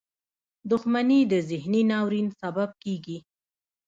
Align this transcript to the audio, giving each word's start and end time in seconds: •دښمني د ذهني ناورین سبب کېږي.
•دښمني 0.71 1.19
د 1.31 1.33
ذهني 1.49 1.81
ناورین 1.89 2.27
سبب 2.41 2.69
کېږي. 2.83 3.17